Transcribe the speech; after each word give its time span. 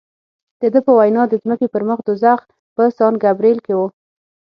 د 0.61 0.63
ده 0.73 0.79
په 0.85 0.91
وینا 0.97 1.23
د 1.29 1.33
ځمکې 1.43 1.67
پر 1.73 1.81
مخ 1.89 1.99
دوزخ 2.07 2.39
په 2.75 2.83
سان 2.97 3.13
ګبرېل 3.23 3.57
کې 3.65 3.73
و. 3.75 3.79